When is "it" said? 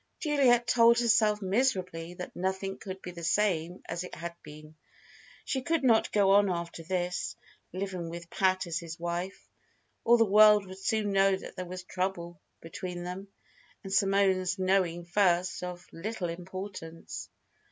4.03-4.15